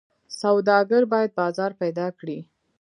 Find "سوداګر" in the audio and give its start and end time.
0.41-1.03